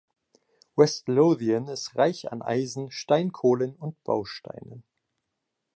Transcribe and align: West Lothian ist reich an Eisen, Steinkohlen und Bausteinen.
West 0.75 1.07
Lothian 1.09 1.67
ist 1.67 1.95
reich 1.95 2.31
an 2.31 2.41
Eisen, 2.41 2.89
Steinkohlen 2.89 3.75
und 3.75 4.03
Bausteinen. 4.03 4.83